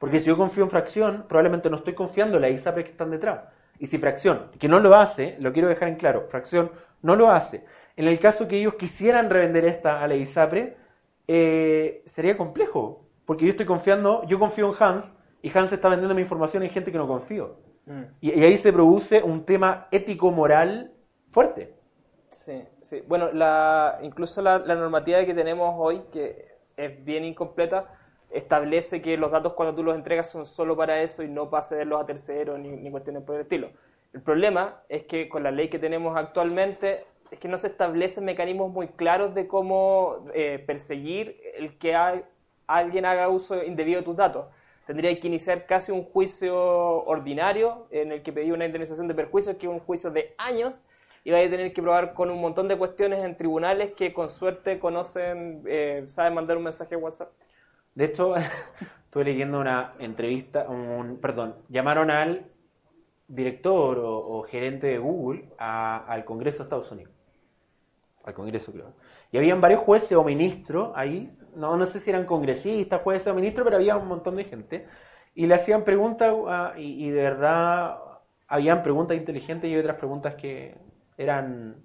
[0.00, 3.10] Porque si yo confío en fracción, probablemente no estoy confiando en las ISAPRES que están
[3.10, 3.44] detrás.
[3.78, 6.70] Y si fracción, que no lo hace, lo quiero dejar en claro, fracción
[7.02, 7.66] no lo hace.
[7.96, 10.74] En el caso que ellos quisieran revender esta a la ISAPRE,
[11.28, 13.04] eh, sería complejo.
[13.26, 16.70] Porque yo estoy confiando, yo confío en Hans, y Hans está vendiendo mi información en
[16.70, 17.58] gente que no confío.
[17.84, 18.02] Mm.
[18.22, 20.92] Y, y ahí se produce un tema ético-moral
[21.28, 21.74] fuerte.
[22.30, 23.02] Sí, sí.
[23.06, 27.99] Bueno, la, incluso la, la normativa que tenemos hoy, que es bien incompleta,
[28.30, 31.62] establece que los datos cuando tú los entregas son solo para eso y no para
[31.62, 33.70] cederlos a terceros ni, ni cuestiones por el estilo.
[34.12, 38.24] El problema es que con la ley que tenemos actualmente es que no se establecen
[38.24, 41.94] mecanismos muy claros de cómo eh, perseguir el que
[42.66, 44.46] alguien haga uso indebido de tus datos.
[44.86, 46.56] Tendría que iniciar casi un juicio
[47.04, 50.82] ordinario en el que pedí una indemnización de perjuicios, que es un juicio de años,
[51.22, 54.30] y vais a tener que probar con un montón de cuestiones en tribunales que con
[54.30, 57.30] suerte conocen, eh, saben mandar un mensaje de WhatsApp.
[57.94, 58.34] De hecho,
[59.04, 62.46] estuve leyendo una entrevista, un, perdón, llamaron al
[63.28, 67.14] director o, gerente de Google a- al Congreso de Estados Unidos.
[68.24, 68.92] Al Congreso, creo.
[69.32, 73.34] Y habían varios jueces o ministros ahí, no, no sé si eran congresistas, jueces o
[73.34, 74.86] ministros, pero había un montón de gente.
[75.34, 77.98] Y le hacían preguntas, ah, y, y de verdad,
[78.46, 80.76] habían preguntas inteligentes y otras preguntas que
[81.16, 81.76] eran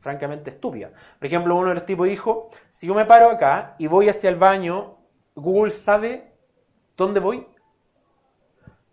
[0.00, 0.92] francamente estúpidas.
[1.18, 4.30] Por ejemplo, uno de los tipos dijo, si yo me paro acá y voy hacia
[4.30, 4.93] el baño,
[5.34, 6.32] Google sabe
[6.96, 7.46] dónde voy.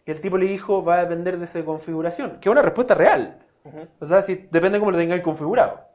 [0.05, 2.95] Y el tipo le dijo, va a depender de esa configuración, que es una respuesta
[2.95, 3.39] real.
[3.99, 5.91] O sea, si, depende cómo lo tengáis configurado.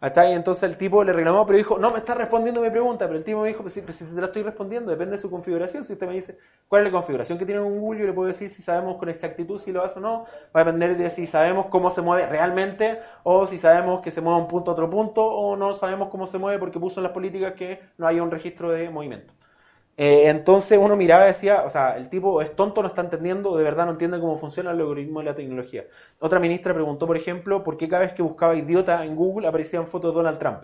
[0.00, 0.28] ¿Está?
[0.28, 3.06] Y entonces el tipo le reclamó, pero dijo, no me está respondiendo mi pregunta.
[3.06, 5.22] Pero el tipo me dijo, pues si, pues si te la estoy respondiendo, depende de
[5.22, 5.84] su configuración.
[5.84, 8.26] Si usted me dice cuál es la configuración que tiene un Google, yo le puedo
[8.26, 10.26] decir si sabemos con exactitud si lo hace o no.
[10.54, 14.20] Va a depender de si sabemos cómo se mueve realmente, o si sabemos que se
[14.20, 17.04] mueve un punto a otro punto, o no sabemos cómo se mueve porque puso en
[17.04, 19.32] las políticas que no haya un registro de movimiento.
[19.96, 23.56] Eh, entonces uno miraba y decía, o sea, el tipo es tonto, no está entendiendo,
[23.56, 25.84] de verdad no entiende cómo funciona el algoritmo de la tecnología.
[26.18, 29.86] Otra ministra preguntó, por ejemplo, por qué cada vez que buscaba idiota en Google aparecían
[29.86, 30.62] fotos de Donald Trump.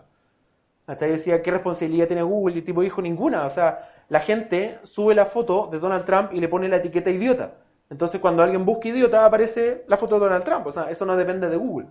[0.86, 2.54] Hasta decía, ¿qué responsabilidad tiene Google?
[2.54, 3.44] Y el tipo dijo, ninguna.
[3.44, 7.10] O sea, la gente sube la foto de Donald Trump y le pone la etiqueta
[7.10, 7.52] idiota.
[7.90, 10.66] Entonces cuando alguien busca idiota aparece la foto de Donald Trump.
[10.66, 11.88] O sea, eso no depende de Google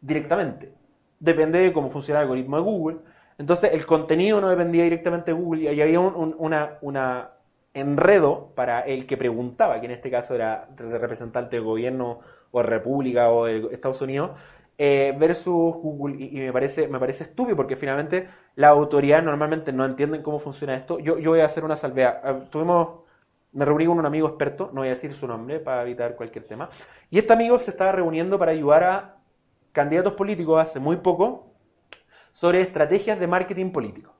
[0.00, 0.72] directamente.
[1.18, 2.98] Depende de cómo funciona el algoritmo de Google.
[3.38, 6.36] Entonces el contenido no dependía directamente de Google y había un, un-
[6.80, 7.30] una,
[7.74, 12.20] enredo para el que preguntaba, que en este caso era el representante del gobierno
[12.50, 14.30] o república o de Estados Unidos,
[14.78, 16.16] eh, versus Google.
[16.24, 20.74] Y, me parece me parece estúpido porque finalmente las autoridades normalmente no entienden cómo funciona
[20.74, 20.98] esto.
[20.98, 22.20] Yo, yo voy a hacer una salvedad.
[22.24, 23.00] Eh, Tuvimos
[23.52, 26.44] me reuní con un amigo experto, no voy a decir su nombre para evitar cualquier
[26.46, 26.68] tema,
[27.10, 29.16] y este amigo se estaba reuniendo para ayudar a
[29.72, 31.46] candidatos políticos hace muy poco
[32.36, 34.12] sobre estrategias de marketing político.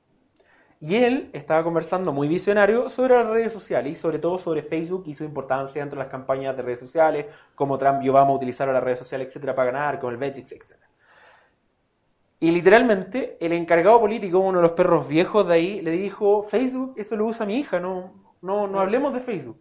[0.80, 5.02] Y él estaba conversando muy visionario sobre las redes sociales y sobre todo sobre Facebook
[5.06, 8.72] y su importancia dentro de las campañas de redes sociales, cómo Trump y Obama utilizaron
[8.72, 10.88] las redes sociales, etcétera, para ganar, con el Matrix, etcétera.
[12.40, 16.94] Y literalmente, el encargado político, uno de los perros viejos de ahí, le dijo, Facebook,
[16.96, 19.60] eso lo usa mi hija, no, no, no hablemos de Facebook.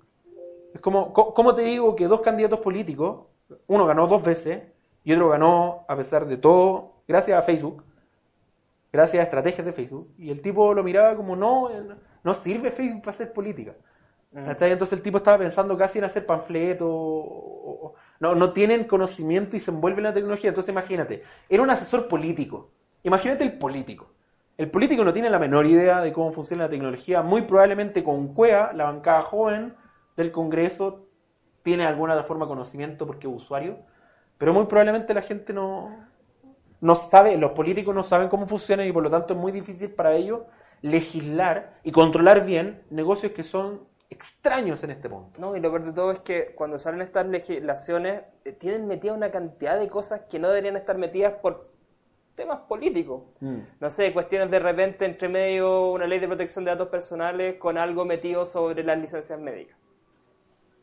[0.74, 3.28] Es como, co- ¿cómo te digo que dos candidatos políticos,
[3.68, 4.64] uno ganó dos veces
[5.04, 7.84] y otro ganó a pesar de todo, gracias a Facebook,
[8.96, 11.70] gracias a estrategias de Facebook, y el tipo lo miraba como, no,
[12.24, 13.74] no sirve Facebook para hacer política.
[14.34, 14.72] ¿Cachai?
[14.72, 16.88] Entonces el tipo estaba pensando casi en hacer panfletos,
[18.20, 20.50] no, no tienen conocimiento y se envuelven en la tecnología.
[20.50, 22.70] Entonces imagínate, era un asesor político.
[23.04, 24.12] Imagínate el político.
[24.58, 27.22] El político no tiene la menor idea de cómo funciona la tecnología.
[27.22, 29.74] Muy probablemente con CUEA, la bancada joven
[30.18, 31.08] del Congreso,
[31.64, 33.78] tiene alguna forma de conocimiento porque es usuario.
[34.38, 35.92] Pero muy probablemente la gente no,
[36.86, 39.90] no sabe, los políticos no saben cómo funcionan y por lo tanto es muy difícil
[39.90, 40.42] para ellos
[40.82, 45.40] legislar y controlar bien negocios que son extraños en este punto.
[45.42, 49.14] No, y lo peor de todo es que cuando salen estas legislaciones, eh, tienen metida
[49.14, 51.72] una cantidad de cosas que no deberían estar metidas por
[52.36, 53.24] temas políticos.
[53.40, 53.62] Mm.
[53.80, 57.80] No sé, cuestiones de repente entre medio una ley de protección de datos personales con
[57.80, 59.76] algo metido sobre las licencias médicas.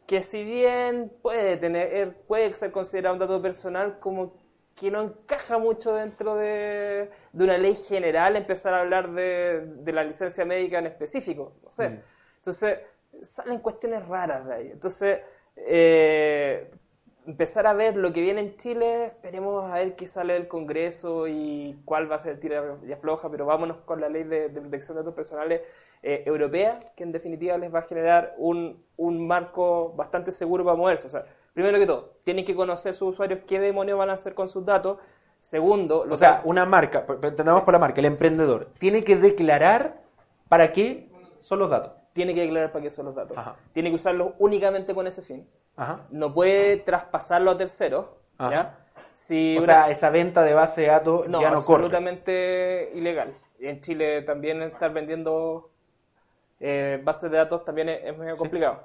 [0.09, 4.42] Que si bien puede tener, puede ser considerado un dato personal, como
[4.75, 9.93] que no encaja mucho dentro de, de una ley general empezar a hablar de, de
[9.93, 11.55] la licencia médica en específico.
[11.63, 11.91] No sé.
[11.91, 12.03] Mm.
[12.37, 12.79] Entonces,
[13.23, 14.71] salen cuestiones raras de ahí.
[14.73, 15.21] Entonces,
[15.57, 16.71] eh,
[17.27, 21.29] empezar a ver lo que viene en Chile, esperemos a ver qué sale del Congreso
[21.29, 24.49] y cuál va a ser el tira y afloja, pero vámonos con la ley de,
[24.49, 25.61] de protección de datos personales
[26.03, 30.77] eh, europea, que en definitiva les va a generar un, un marco bastante seguro para
[30.77, 31.07] moverse.
[31.07, 34.35] O sea, primero que todo, tienen que conocer sus usuarios qué demonios van a hacer
[34.35, 34.99] con sus datos.
[35.41, 40.01] Segundo, O los sea, una marca, entendamos por la marca, el emprendedor, tiene que declarar
[40.49, 41.11] para qué
[41.41, 41.93] son los datos.
[42.13, 43.37] tiene que declarar para qué son los datos.
[43.37, 43.57] Ajá.
[43.73, 45.49] Tiene que usarlos únicamente con ese fin.
[45.77, 46.01] Ajá.
[46.11, 48.07] No puede traspasarlo a terceros.
[48.39, 48.79] ¿ya?
[49.15, 51.85] Si O una- sea, esa venta de base de datos no, ya no corre.
[51.85, 53.35] absolutamente ilegal.
[53.59, 55.71] En Chile también estar vendiendo
[56.61, 58.83] eh, bases de datos también es, es medio complicado.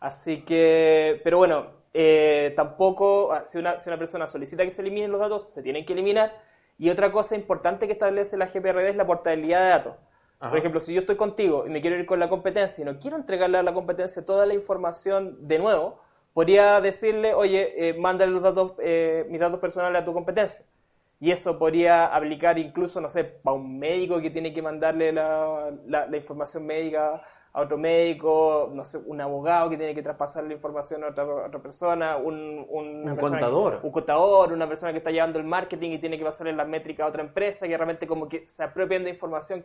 [0.00, 4.80] Así que, pero bueno, eh, tampoco, ah, si una, si una persona solicita que se
[4.82, 6.32] eliminen los datos, se tienen que eliminar.
[6.78, 9.94] Y otra cosa importante que establece la GPRD es la portabilidad de datos.
[10.38, 10.50] Ajá.
[10.50, 12.98] Por ejemplo, si yo estoy contigo y me quiero ir con la competencia y no
[12.98, 16.00] quiero entregarle a la competencia toda la información de nuevo,
[16.32, 20.64] podría decirle, oye, eh, mándale los datos, eh, mis datos personales a tu competencia.
[21.20, 25.70] Y eso podría aplicar incluso, no sé, para un médico que tiene que mandarle la,
[25.86, 30.44] la- la información médica a otro médico, no sé, un abogado que tiene que traspasar
[30.44, 33.80] la información a otra, a otra persona, un, un, Un contador.
[33.82, 37.04] un contador, una persona que está llevando el marketing y tiene que pasarle las métricas
[37.04, 39.64] a otra empresa que realmente como que se apropian de información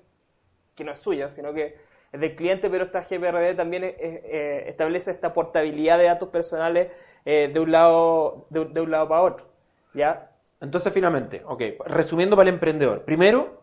[0.73, 1.77] que no es suya, sino que
[2.11, 6.91] es del cliente, pero esta GPRD también eh, eh, establece esta portabilidad de datos personales
[7.23, 9.45] eh, de un lado de, de un lado para otro.
[9.93, 10.31] ¿Ya?
[10.61, 13.03] Entonces, finalmente, ok, resumiendo para el emprendedor.
[13.03, 13.61] Primero,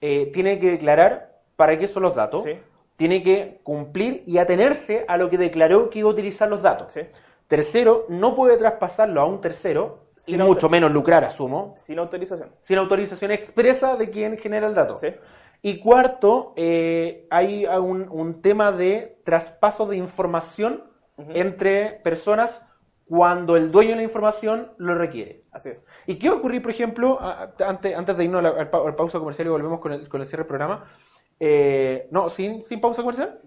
[0.00, 2.42] eh, tiene que declarar para qué son los datos.
[2.42, 2.58] Sí.
[3.02, 6.92] Tiene que cumplir y atenerse a lo que declaró que iba a utilizar los datos.
[6.92, 7.00] Sí.
[7.48, 12.50] Tercero, no puede traspasarlo a un tercero, Sin y mucho menos lucrar, asumo, Sin autorización.
[12.60, 14.94] sin autorización expresa de quien genera el dato.
[14.94, 15.08] Sí.
[15.62, 20.84] Y cuarto, eh, hay un, un tema de traspaso de información
[21.34, 22.62] entre personas
[23.08, 25.42] cuando el dueño de la información lo requiere.
[25.50, 25.88] Así es.
[26.06, 27.18] ¿Y qué va a ocurrir, por ejemplo,
[27.66, 30.26] antes, antes de irnos a la, al pausa comercial y volvemos con el, con el
[30.28, 30.84] cierre del programa?
[31.44, 33.40] Eh, no, ¿sin, ¿sin pausa comercial?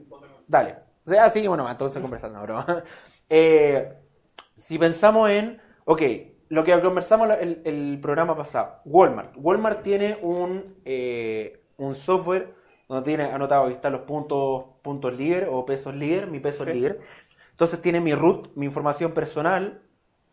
[0.47, 0.75] Dale.
[1.05, 2.84] O sea, sí, bueno, entonces conversando, broma.
[3.27, 3.91] Eh,
[4.55, 6.01] si pensamos en, ok,
[6.49, 9.34] lo que conversamos el, el programa pasado, Walmart.
[9.38, 12.53] Walmart tiene un, eh, un software
[12.88, 16.71] donde tiene anotado que están los puntos, puntos líder o pesos líder, mi peso Sí.
[16.73, 16.99] líder.
[17.51, 19.81] Entonces tiene mi root, mi información personal,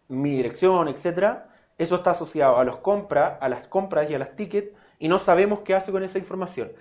[0.08, 1.48] mi dirección, etcétera.
[1.78, 5.18] Eso está asociado a los compras, a las compras y a las tickets, y no
[5.18, 6.72] sabemos qué hace con esa información.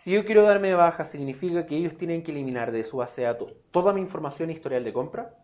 [0.00, 3.20] Si yo quiero darme de baja, significa que ellos tienen que eliminar de su base
[3.20, 5.34] de datos toda mi información e historial de compra.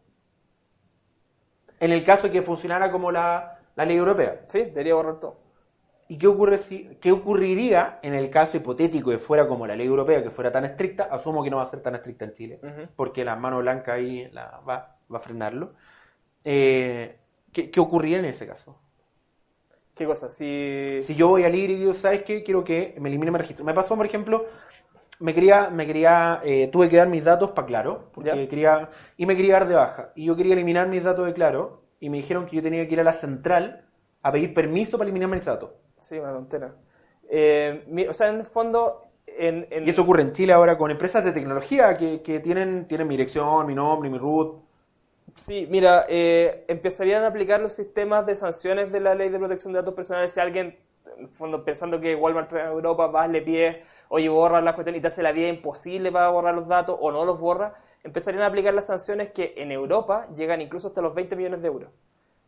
[1.81, 4.45] En el caso de que funcionara como la, la ley europea.
[4.49, 5.39] Sí, debería borrar todo.
[6.09, 9.87] ¿Y qué, ocurre si, qué ocurriría en el caso hipotético de fuera como la ley
[9.87, 11.05] europea, que fuera tan estricta?
[11.05, 12.61] Asumo que no va a ser tan estricta en Chile,
[12.97, 15.75] porque la mano blanca ahí la, va, va a frenarlo.
[16.45, 17.19] Eh,
[17.53, 18.79] ¿qué, qué ocurriría en ese caso?
[19.97, 20.29] ¿Qué cosa?
[20.31, 21.01] Si...
[21.03, 22.43] Si yo voy a Libre y digo, ¿sabes qué?
[22.45, 23.65] Quiero que me elimine mi registro.
[23.65, 24.47] Me pasó, por ejemplo,
[25.21, 29.27] me quería, me quería, eh, tuve que dar mis datos para Claro, porque quería, y
[29.27, 30.13] me quería dar de baja.
[30.17, 32.95] Y yo quería eliminar mis datos de Claro, y me dijeron que yo tenía que
[32.95, 33.87] ir a la central
[34.23, 35.71] a pedir permiso para eliminar mis datos.
[36.01, 36.75] Sí, una tontera.
[37.31, 39.03] Eh, mi- o sea, en el fondo...
[39.27, 42.87] En, en- Y eso ocurre en Chile ahora con empresas de tecnología que, que tienen,
[42.89, 44.66] tienen mi dirección, mi nombre, mi root.
[45.35, 49.73] Sí, mira, eh, empezarían a aplicar los sistemas de sanciones de la ley de protección
[49.73, 50.79] de datos personales si alguien,
[51.17, 55.01] en el fondo, pensando que Walmart en Europa va, le pide, oye, borra las cuestiones
[55.01, 58.45] y te hace la vida imposible para borrar los datos o no los borra, empezarían
[58.45, 61.91] a aplicar las sanciones que en Europa llegan incluso hasta los 20 millones de euros.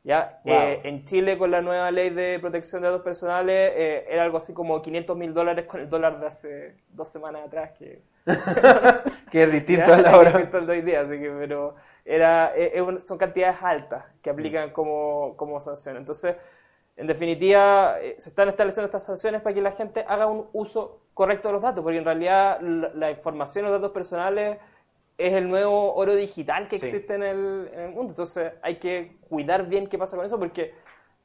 [0.04, 0.40] ¿Ya?
[0.44, 0.54] Wow.
[0.54, 4.38] Eh, en Chile, con la nueva ley de protección de datos personales, eh, era algo
[4.38, 8.02] así como 500 mil dólares con el dólar de hace dos semanas atrás, que
[9.30, 10.30] Que es distinto ya, a la hora.
[10.32, 11.74] distinto al de hoy día, así que, pero
[12.08, 15.96] era, es- un- son cantidades altas que aplican como, como sanción.
[15.96, 16.36] Entonces,
[16.96, 21.02] en definitiva, eh, se están estableciendo estas sanciones para que la gente haga un uso
[21.14, 24.58] correcto de los datos, porque en realidad la, la información, los datos personales,
[25.18, 26.86] es el nuevo oro digital que Sí.
[26.86, 28.12] existe en el, en el mundo.
[28.12, 30.72] Entonces, hay que cuidar bien qué pasa con eso, porque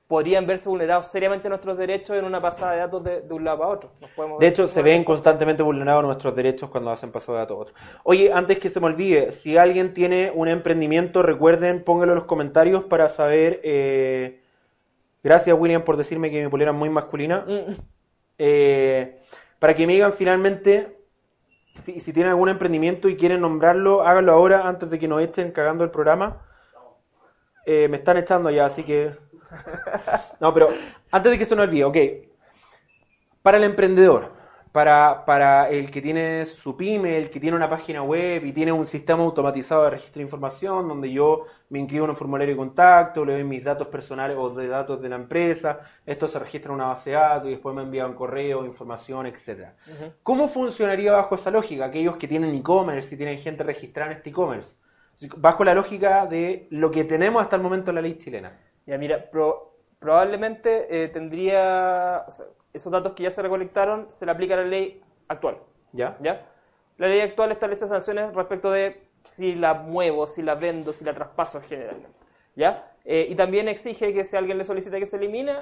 [0.08, 3.60] podrían verse vulnerados seriamente nuestros derechos en una pasada de datos de, de un lado
[3.60, 3.92] para otro.
[4.00, 7.60] Nos De hecho, se ven constantemente vulnerados nuestros derechos cuando hacen paso de datos a
[7.62, 7.78] otros.
[8.04, 12.28] Oye, antes que se me olvide, si alguien tiene un emprendimiento, recuerden, pónganlo en los
[12.28, 14.44] comentarios para saber eh,
[15.24, 17.46] Gracias, William, por decirme que mi polera es muy masculina.
[17.48, 17.76] Mm.
[18.38, 19.22] Eh,
[19.58, 20.98] para que me digan finalmente
[21.80, 25.52] si, si tienen algún emprendimiento y quieren nombrarlo, háganlo ahora antes de que nos echen
[25.52, 26.42] cagando el programa.
[27.66, 29.12] Eh, me están echando ya, así que.
[30.40, 30.70] No, pero
[31.12, 31.98] antes de que se nos olvide, ok.
[33.42, 34.32] Para el emprendedor,
[34.74, 38.72] para, para el que tiene su pyme, el que tiene una página web y tiene
[38.72, 42.58] un sistema automatizado de registro de información donde yo me inscribo en un formulario de
[42.58, 46.72] contacto, le doy mis datos personales o de datos de la empresa, esto se registra
[46.72, 49.76] en una base de datos y después me envía un correo, información, etcétera.
[50.24, 51.86] ¿Cómo funcionaría bajo esa lógica?
[51.86, 54.78] Aquellos que tienen e-commerce y tienen gente registrada en este e-commerce.
[55.38, 58.52] Bajo la lógica de lo que tenemos hasta el momento en la ley chilena.
[58.86, 62.26] Ya, mira, pro- probablemente eh, tendría.
[62.28, 65.58] o sea, esos datos que ya se recolectaron se le aplica la ley actual.
[65.92, 66.18] ¿Ya?
[66.22, 66.50] ¿Ya?
[66.98, 71.14] La ley actual establece sanciones respecto de si la muevo, si la vendo, si la
[71.14, 72.18] traspaso generalmente.
[72.56, 72.92] ¿Ya?
[73.06, 75.56] Eh, y también exige que si alguien le solicita que se elimine,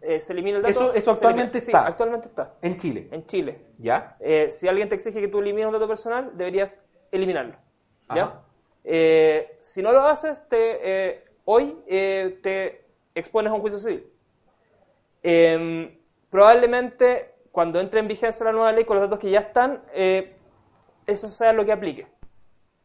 [0.00, 0.70] eh, se elimine el dato.
[0.70, 1.12] Eso- eso elimina.
[1.12, 1.86] actualmente Sí, está.
[1.86, 2.54] actualmente está.
[2.62, 3.08] En Chile.
[3.12, 3.60] En Chile.
[3.78, 4.16] ¿Ya?
[4.20, 6.80] Eh, si alguien te exige que tú elimines un dato personal, deberías
[7.12, 7.56] eliminarlo.
[8.14, 8.42] ¿Ya?
[9.60, 14.06] Si no lo haces, te, eh, hoy eh, te expones a un juicio civil.
[15.22, 19.82] Eh, probablemente cuando entre en vigencia la nueva ley con los datos que ya están,
[19.94, 20.36] eh,
[21.06, 22.06] eso sea lo que aplique.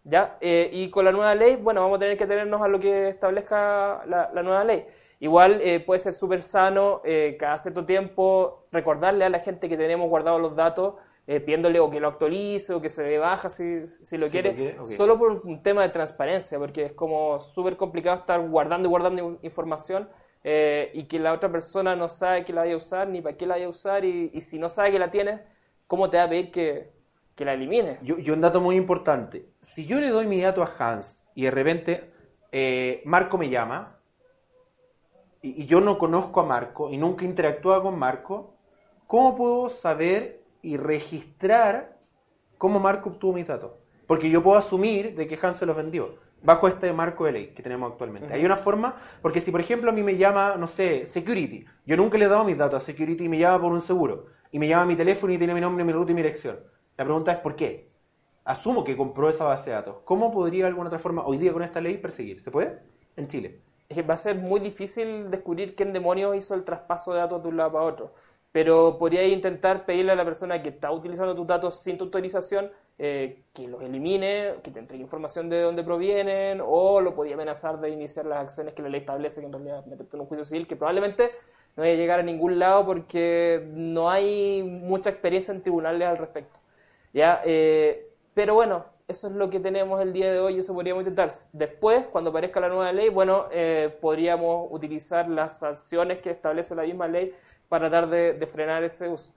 [0.05, 0.37] ¿Ya?
[0.39, 3.09] Eh, y con la nueva ley, bueno, vamos a tener que tenernos a lo que
[3.09, 4.87] establezca la, la nueva ley.
[5.19, 7.01] Igual eh, puede ser súper sano
[7.37, 10.95] cada cierto tiempo recordarle a la gente que tenemos guardados los datos,
[11.31, 14.31] eh, pidiéndole o que lo actualice o que se dé baja si, si lo Si
[14.33, 14.87] quiere, lo quiere, ok.
[14.97, 19.19] solo por un tema de transparencia, porque es como súper complicado estar guardando y guardando
[19.29, 20.09] in- información
[20.43, 23.37] eh, y que la otra persona no sabe que la vaya a usar ni para
[23.37, 25.39] qué la vaya a usar y, y si no sabe que la tienes,
[25.87, 26.91] ¿cómo te va a pedir que,
[27.35, 28.03] que la elimines?
[28.05, 29.45] Y, y un dato muy importante.
[29.61, 32.11] Si yo le doy mi dato a Hans y de repente
[32.51, 33.97] eh, Marco me llama
[35.41, 38.53] y, y yo no conozco a Marco y nunca he interactuado con Marco,
[39.07, 41.97] ¿cómo puedo saber y registrar
[42.57, 43.71] cómo Marco obtuvo mis datos?
[44.07, 47.47] Porque yo puedo asumir de que Hans se los vendió bajo este marco de ley
[47.47, 48.33] que tenemos actualmente.
[48.33, 51.97] Hay una forma, porque si por ejemplo a mí me llama, no sé, Security, yo
[51.97, 54.59] nunca le he dado mis datos a Security y me llama por un seguro, y
[54.59, 56.59] me llama a mi teléfono y tiene mi nombre, mi ruta y mi dirección.
[56.97, 57.91] La pregunta es ¿por qué?
[58.43, 59.97] Asumo que compró esa base de datos.
[60.03, 62.41] ¿Cómo podría de alguna otra forma hoy día con esta ley perseguir?
[62.41, 62.79] ¿Se puede?
[63.15, 63.61] En Chile.
[63.87, 67.43] Es que va a ser muy difícil descubrir quién demonios hizo el traspaso de datos
[67.43, 68.15] de un lado para otro.
[68.51, 72.69] Pero podría intentar pedirle a la persona que está utilizando tus datos sin tu autorización
[72.97, 77.79] eh, que los elimine, que te entregue información de dónde provienen, o lo podía amenazar
[77.79, 80.45] de iniciar las acciones que la ley establece, que en realidad meterte en un juicio
[80.45, 81.31] civil, que probablemente
[81.75, 86.17] no vaya a llegar a ningún lado porque no hay mucha experiencia en tribunales al
[86.17, 86.59] respecto.
[87.13, 87.41] ¿Ya?
[87.45, 91.31] Eh, pero bueno, eso es lo que tenemos el día de hoy eso podríamos intentar.
[91.51, 96.83] Después, cuando aparezca la nueva ley, bueno, eh, podríamos utilizar las sanciones que establece la
[96.83, 97.33] misma ley
[97.71, 99.31] para tratar de, de frenar ese uso.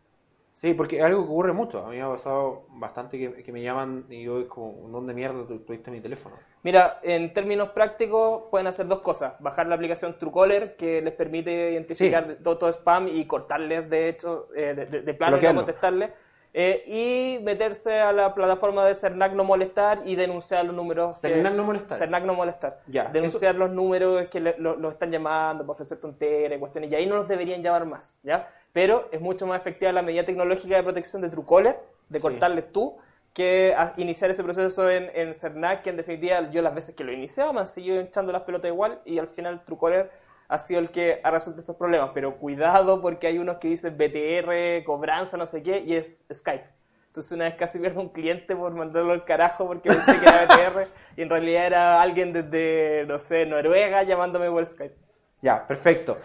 [0.52, 1.84] Sí, porque es algo que ocurre mucho.
[1.84, 5.12] A mí me ha pasado bastante que, que me llaman y yo es como, ¿dónde
[5.14, 6.36] mierda tu- tuviste mi teléfono?
[6.62, 9.34] Mira, en términos prácticos pueden hacer dos cosas.
[9.40, 12.42] Bajar la aplicación Truecaller que les permite identificar Sí.
[12.42, 16.10] todo, todo spam y cortarles, de hecho, eh, de, de- de plano y no contestarles.
[16.56, 21.20] Eh, y meterse a la plataforma de Cernac no molestar y denunciar los números.
[21.20, 21.98] Cernac no molestar.
[21.98, 22.80] Cernac no molestar.
[22.86, 26.92] Ya, Denunciar los números que le- lo, lo están llamando para ofrecer tonteras y cuestiones.
[26.92, 28.48] Y ahí no los deberían llamar más, ¿ya?
[28.72, 31.76] Pero es mucho más efectiva la medida tecnológica de protección de Truecaller,
[32.08, 32.22] de Sí.
[32.22, 32.96] cortarles tú,
[33.32, 37.10] que iniciar ese proceso en, en Cernac, que en definitiva yo las veces que lo
[37.10, 40.08] he iniciado me han seguido echando las pelotas igual y al final Truecaller
[40.48, 42.10] ha sido el que ha resuelto estos problemas.
[42.14, 46.66] Pero cuidado porque hay unos que dicen BTR, cobranza, no sé qué, y es Skype.
[47.06, 50.46] Entonces una vez casi pierdo un cliente por mandarlo al carajo porque pensé que era
[50.46, 54.96] BTR y en realidad era alguien desde, no sé, Noruega llamándome por Skype.
[55.40, 56.16] Ya, perfecto.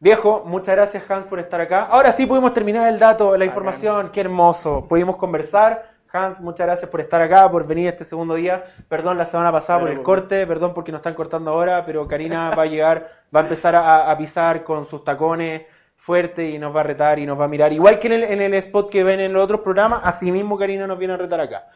[0.00, 1.84] Viejo, muchas gracias Hans por estar acá.
[1.84, 4.86] Ahora sí pudimos terminar el dato, la información, qué hermoso.
[4.88, 5.91] Pudimos conversar.
[6.12, 8.64] Hans, muchas gracias por estar acá, por venir este segundo día.
[8.88, 12.06] Perdón la semana pasada por el Pero- corte, perdón porque nos están cortando ahora, pero
[12.06, 15.62] Karina va a llegar, va a empezar a, a pisar con sus tacones
[15.96, 17.72] fuerte y nos va a retar y nos va a mirar.
[17.72, 20.58] Igual que en el, en el spot que ven en los otros programas, así mismo
[20.58, 21.68] Karina nos viene a retar acá.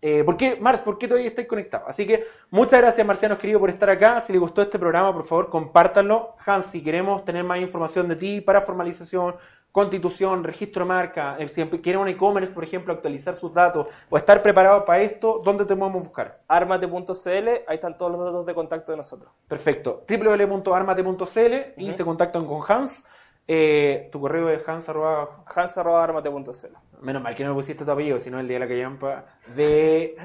[0.00, 0.80] Eh, ¿Por qué, Mars?
[0.80, 1.88] ¿Por qué todavía estáis conectados?
[1.88, 4.20] Así que muchas gracias, marcianos queridos, por estar acá.
[4.20, 6.34] Si les gustó este programa, por favor, compártanlo.
[6.44, 9.36] Hans, si queremos tener más información de ti para formalización,
[9.72, 14.16] constitución, registro de marca, eh, si quieren un e-commerce, por ejemplo, actualizar sus datos o
[14.18, 16.40] estar preparado para esto, ¿dónde te podemos buscar?
[16.46, 19.32] Armate.cl, ahí están todos los datos de contacto de nosotros.
[19.48, 20.04] Perfecto.
[20.08, 23.02] www.armate.cl y se contactan con Hans.
[23.48, 26.76] Eh, tu correo es hans arroba- hans.armate.cl.
[27.02, 29.24] Menos mal que no me pusiste tu apellido, sino el día de la callampa.
[29.56, 30.22] D-A-R-S.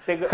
[0.06, 0.26] Tengo,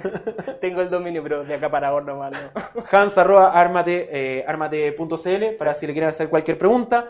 [0.60, 2.32] tengo el dominio, pero de acá para ahora nomás.
[2.32, 2.38] ¿no?
[2.90, 7.08] Hans arroba armate, eh, armate.cl para si le quieren hacer cualquier pregunta.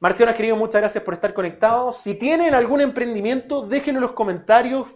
[0.00, 1.98] Marcionas, querido, muchas gracias por estar conectados.
[1.98, 4.88] Si tienen algún emprendimiento, déjenlo en los comentarios,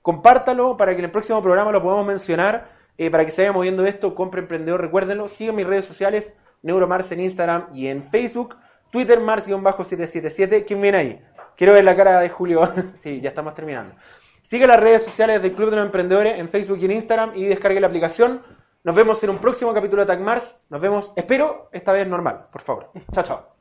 [0.00, 3.52] compártalo para que en el próximo programa lo podamos mencionar, eh, para que se vaya
[3.52, 4.14] moviendo esto.
[4.14, 5.28] Compre Emprendedor, recuérdenlo.
[5.28, 8.56] Sigan mis redes sociales, Neuromars en Instagram y en Facebook.
[8.90, 10.64] Twitter, Mars-777.
[10.66, 11.24] ¿Quién viene ahí?
[11.56, 12.72] Quiero ver la cara de Julio.
[13.02, 13.94] sí, ya estamos terminando.
[14.42, 17.44] Sigue las redes sociales del Club de los Emprendedores en Facebook y en Instagram y
[17.44, 18.42] descargue la aplicación.
[18.84, 20.56] Nos vemos en un próximo capítulo de Tag Mars.
[20.70, 22.90] Nos vemos, espero, esta vez normal, por favor.
[23.12, 23.56] Chao, chao.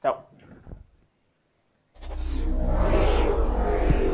[0.00, 0.28] Chao.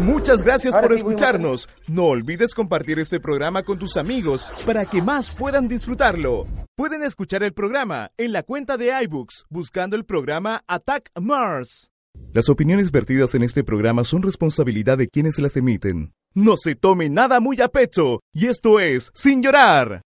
[0.01, 1.69] Muchas gracias Ahora por sí, escucharnos.
[1.89, 6.47] No olvides compartir este programa con tus amigos para que más puedan disfrutarlo.
[6.77, 11.91] Pueden escuchar el programa en la cuenta de iBooks buscando el programa Attack Mars.
[12.33, 16.13] Las opiniones vertidas en este programa son responsabilidad de quienes las emiten.
[16.35, 20.03] No se tome nada muy a pecho y esto es Sin Llorar.